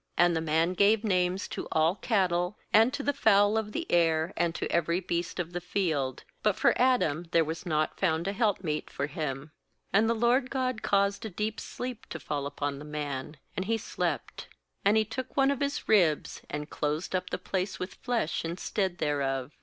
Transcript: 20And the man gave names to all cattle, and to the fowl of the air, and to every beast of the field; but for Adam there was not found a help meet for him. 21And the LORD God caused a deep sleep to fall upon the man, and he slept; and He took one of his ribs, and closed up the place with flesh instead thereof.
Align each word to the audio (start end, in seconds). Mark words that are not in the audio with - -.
20And 0.17 0.33
the 0.33 0.41
man 0.41 0.73
gave 0.73 1.03
names 1.03 1.47
to 1.47 1.67
all 1.71 1.93
cattle, 1.93 2.57
and 2.73 2.91
to 2.91 3.03
the 3.03 3.13
fowl 3.13 3.55
of 3.55 3.71
the 3.71 3.85
air, 3.91 4.33
and 4.35 4.55
to 4.55 4.67
every 4.71 4.99
beast 4.99 5.39
of 5.39 5.53
the 5.53 5.61
field; 5.61 6.23
but 6.41 6.55
for 6.55 6.73
Adam 6.81 7.27
there 7.29 7.43
was 7.45 7.67
not 7.67 7.99
found 7.99 8.27
a 8.27 8.33
help 8.33 8.63
meet 8.63 8.89
for 8.89 9.05
him. 9.05 9.51
21And 9.93 10.07
the 10.07 10.15
LORD 10.15 10.49
God 10.49 10.81
caused 10.81 11.23
a 11.23 11.29
deep 11.29 11.59
sleep 11.59 12.07
to 12.09 12.19
fall 12.19 12.47
upon 12.47 12.79
the 12.79 12.83
man, 12.83 13.37
and 13.55 13.65
he 13.65 13.77
slept; 13.77 14.47
and 14.83 14.97
He 14.97 15.05
took 15.05 15.37
one 15.37 15.51
of 15.51 15.59
his 15.59 15.87
ribs, 15.87 16.41
and 16.49 16.67
closed 16.71 17.13
up 17.15 17.29
the 17.29 17.37
place 17.37 17.77
with 17.77 17.93
flesh 17.93 18.43
instead 18.43 18.97
thereof. 18.97 19.51